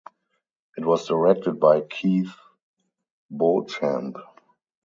It 0.79 0.83
was 0.83 1.07
directed 1.07 1.59
by 1.59 1.81
Keith 1.81 2.35
Beauchamp. 3.29 4.17